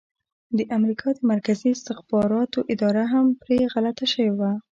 د 0.57 0.59
امریکا 0.77 1.07
د 1.15 1.19
مرکزي 1.31 1.69
استخباراتو 1.73 2.59
اداره 2.73 3.03
هم 3.13 3.25
پرې 3.41 3.57
غلطه 3.73 4.05
شوې 4.13 4.31
وه. 4.39 4.51